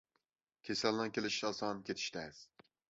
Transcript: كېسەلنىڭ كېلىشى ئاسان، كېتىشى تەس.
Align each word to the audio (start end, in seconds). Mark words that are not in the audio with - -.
كېسەلنىڭ 0.69 1.13
كېلىشى 1.19 1.47
ئاسان، 1.51 1.87
كېتىشى 1.91 2.13
تەس. 2.19 2.43